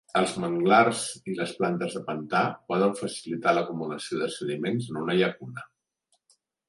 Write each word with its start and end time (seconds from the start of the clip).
Els 0.19 0.31
manglars 0.43 1.01
i 1.33 1.35
les 1.39 1.51
plantes 1.59 1.97
de 1.97 2.01
pantà 2.07 2.41
poden 2.73 2.95
facilitar 3.01 3.53
l'acumulació 3.59 4.23
de 4.23 4.31
sediments 4.39 4.89
en 4.95 4.99
una 5.03 5.19
llacuna. 5.21 5.67